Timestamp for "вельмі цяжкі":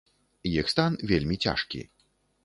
1.11-1.81